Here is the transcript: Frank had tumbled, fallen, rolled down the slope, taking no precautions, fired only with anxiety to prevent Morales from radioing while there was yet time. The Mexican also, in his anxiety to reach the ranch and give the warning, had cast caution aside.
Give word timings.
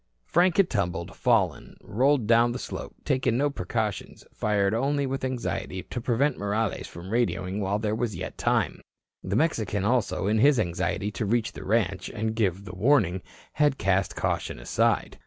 Frank 0.25 0.57
had 0.57 0.67
tumbled, 0.67 1.15
fallen, 1.15 1.77
rolled 1.79 2.25
down 2.25 2.53
the 2.53 2.57
slope, 2.57 2.95
taking 3.05 3.37
no 3.37 3.51
precautions, 3.51 4.25
fired 4.33 4.73
only 4.73 5.05
with 5.05 5.23
anxiety 5.23 5.83
to 5.83 6.01
prevent 6.01 6.39
Morales 6.39 6.87
from 6.87 7.11
radioing 7.11 7.59
while 7.59 7.77
there 7.77 7.93
was 7.93 8.15
yet 8.15 8.35
time. 8.35 8.81
The 9.23 9.35
Mexican 9.35 9.85
also, 9.85 10.25
in 10.25 10.39
his 10.39 10.59
anxiety 10.59 11.11
to 11.11 11.25
reach 11.27 11.51
the 11.51 11.63
ranch 11.63 12.09
and 12.09 12.33
give 12.33 12.65
the 12.65 12.73
warning, 12.73 13.21
had 13.53 13.77
cast 13.77 14.15
caution 14.15 14.57
aside. 14.57 15.19